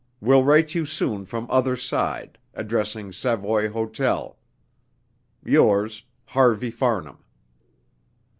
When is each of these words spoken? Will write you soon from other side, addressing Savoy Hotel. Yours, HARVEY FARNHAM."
Will 0.19 0.43
write 0.43 0.73
you 0.73 0.83
soon 0.83 1.27
from 1.27 1.45
other 1.51 1.75
side, 1.75 2.39
addressing 2.55 3.11
Savoy 3.11 3.69
Hotel. 3.69 4.35
Yours, 5.45 6.05
HARVEY 6.29 6.71
FARNHAM." 6.71 7.19